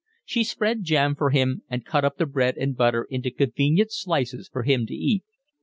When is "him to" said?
4.63-4.95